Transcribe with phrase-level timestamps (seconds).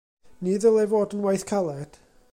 [0.45, 1.93] Ni ddylai fod yn waith caled.